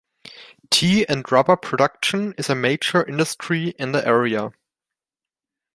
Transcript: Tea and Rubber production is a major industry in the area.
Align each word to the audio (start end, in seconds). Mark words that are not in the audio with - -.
Tea 0.71 1.05
and 1.07 1.31
Rubber 1.31 1.55
production 1.55 2.33
is 2.35 2.49
a 2.49 2.55
major 2.55 3.07
industry 3.07 3.75
in 3.77 3.91
the 3.91 4.03
area. 4.03 4.49